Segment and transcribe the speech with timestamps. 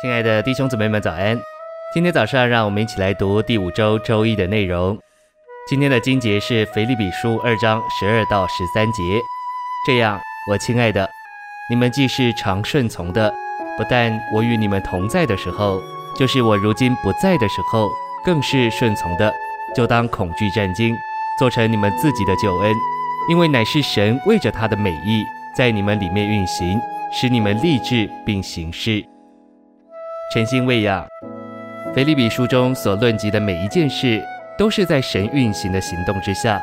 [0.00, 1.38] 亲爱的弟兄姊妹们，早安！
[1.92, 4.98] 今天早上，让我们一起来读第五周周一的内容。
[5.68, 9.02] 今天的经节是腓立比书二章十二到十三节。
[9.86, 10.18] 这样，
[10.50, 11.06] 我亲爱的，
[11.68, 13.30] 你们既是常顺从的，
[13.76, 15.78] 不但我与你们同在的时候，
[16.16, 17.90] 就是我如今不在的时候，
[18.24, 19.30] 更是顺从的，
[19.76, 20.96] 就当恐惧战惊，
[21.38, 22.74] 做成你们自己的救恩，
[23.28, 26.80] 因为乃是神为着他的美意，在你们里面运行，
[27.12, 29.04] 使你们立志并行事。
[30.32, 31.04] 诚心喂养，
[31.92, 34.24] 腓立比书中所论及的每一件事，
[34.56, 36.62] 都是在神运行的行动之下。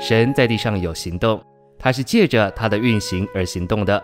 [0.00, 1.38] 神在地上有行动，
[1.78, 4.02] 他是借着他的运行而行动的。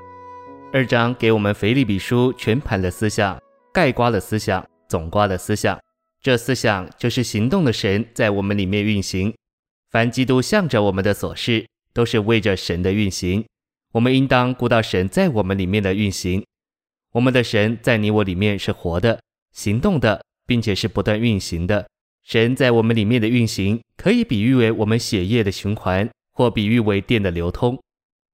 [0.75, 3.41] 二章给我们腓立比书全盘的思想，
[3.73, 5.79] 概括的思想，总括的思想。
[6.21, 9.33] 这思想就是行动的神在我们里面运行。
[9.91, 13.47] 凡基督向着我们的所事，都是为着神的运行。
[13.93, 16.45] 我们应当顾到神在我们里面的运行。
[17.12, 19.21] 我们的神在你我里面是活的、
[19.52, 21.88] 行动的，并且是不断运行的。
[22.23, 27.82] 神在我们里面的运行，可以比喻为我们血液的循环，或比喻为电的流通。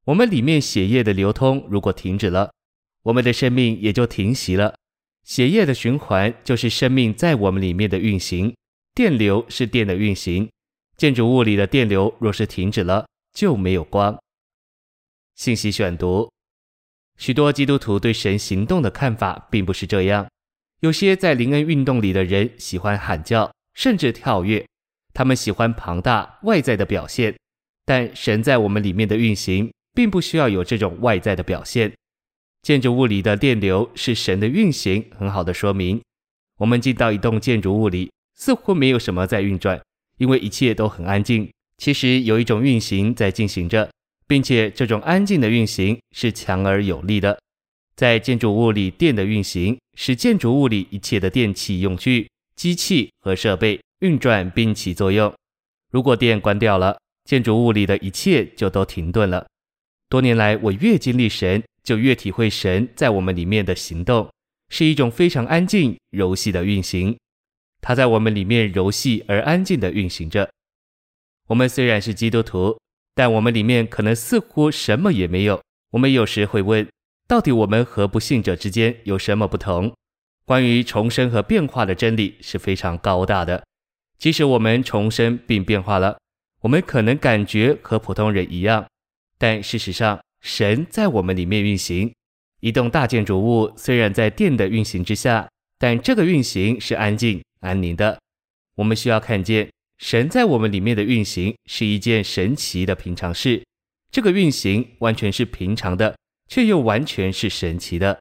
[0.05, 2.51] 我们里面血液的流通如果停止了，
[3.05, 4.75] 我们的生命也就停息了。
[5.23, 8.55] 血液的循环就是生命在我们里面的运行，
[8.95, 10.51] 电流是电的运行。
[10.97, 14.19] 建筑物里的电流若是停止了，就没有光。
[15.37, 16.34] 信息选读。
[17.19, 20.27] 许多基督徒对神行动的看法并不是这样。
[20.81, 24.67] 有些在灵恩运动里的人喜欢喊叫，甚至跳跃，
[25.15, 27.35] 他们喜欢庞大外在的表现。
[27.87, 31.92] 但神在我们里面的运行，并不需要有这种外在的表现。
[32.62, 36.01] 建筑物里的电流是神的运行，很好的说明。
[36.59, 39.81] 我们进到一栋建筑物里，似乎没有什么在运转，
[40.19, 41.51] 因为一切都很安静。
[41.77, 43.91] 其实有一种运行在进行着。
[44.27, 47.39] 并且这种安静的运行是强而有力的，
[47.94, 55.33] 在建筑物里电的运行使建筑物里一切的电器用具、机器和设备运转并起作用。
[55.90, 59.46] 如果电关掉了，建筑物里的一切就都停顿了。
[60.08, 64.30] 多年来，我越经历神，就越体会神在我们里面的行动
[64.70, 67.17] 是一种非常安静、柔细的运行。
[67.80, 70.51] 它在我们里面柔细而安静地运行着。
[71.48, 72.79] 我们虽然是基督徒。
[73.14, 75.61] 但我们里面可能似乎什么也没有。
[75.91, 76.86] 我们有时会问：
[77.29, 79.95] 到底我们和不信者之间有什么不同？
[80.45, 83.64] 关于重生和变化的真理是非常高大的。
[84.19, 86.19] 即使我们重生并变化了，
[86.61, 88.86] 我们可能感觉和普通人一样，
[89.39, 92.13] 但事实上，神在我们里面运行。
[92.61, 95.48] 一栋大建筑物虽然在电的运行之下，
[95.79, 98.19] 但这个运行是安静安宁的。
[98.77, 99.70] 我们需要看见。
[99.99, 103.65] 神在我们里面的运行是一件神奇的平常事，
[104.11, 106.17] 这个运行完全是平常的，
[106.49, 108.21] 却又完全是神奇的。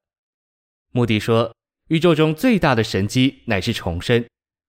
[0.92, 1.54] 穆迪说，
[1.90, 4.24] 宇宙中最大的神迹乃是重生。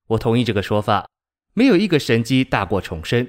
[0.09, 1.07] 我同意这个说法，
[1.53, 3.29] 没有一个神迹大过重生。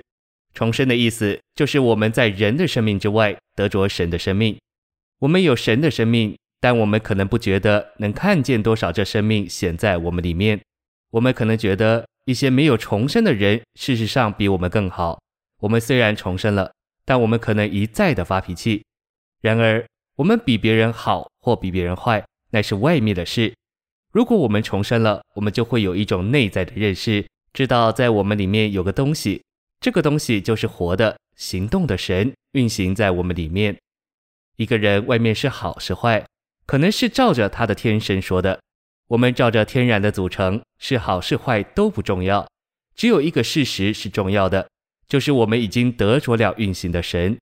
[0.53, 4.57] 重生的意思就是我们在人的生命之外得着神的生命。
[5.19, 10.59] 我们有神的生命，但我们可能不觉得能看见多少这生命显在我们里面。
[11.11, 12.07] 我们可能觉得。
[12.25, 15.21] 一些没有重生的人，事实上比我们更好。
[15.61, 16.71] 我们虽然重生了，
[17.05, 18.83] 但我们可能一再的发脾气。
[19.41, 23.53] 然而，我们比别人好或比别人坏，那是外面的事。
[24.11, 29.43] 如果我们重生了，我们就会有一种内在的认识，知道在我们里面有个东西，
[29.79, 33.77] 这个东西就是活的、行动的神运行在我们里面。
[34.55, 36.25] 一个人外面是好是坏，
[36.65, 38.59] 可能是照着他的天生说的。
[39.07, 42.47] 我们照着天然的组成，是好是坏都不重要，
[42.95, 44.67] 只有一个事实是重要的，
[45.07, 47.37] 就是我们已经得着了运行的神。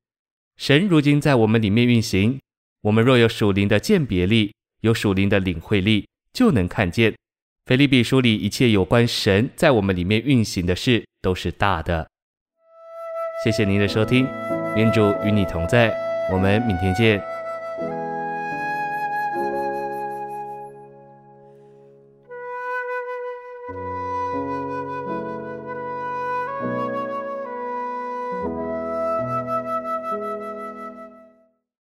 [0.58, 2.40] 神如今在我们里面运行，
[2.82, 7.16] 我们若有属灵的鉴别力，有属灵的领会力，就能看见。
[7.66, 12.06] 腓立比书里一切有关神在我们里面运行的事，都是大的。
[13.44, 14.28] 谢谢您的收听，
[14.76, 15.94] 愿主与你同在，
[16.32, 17.24] 我们明天见。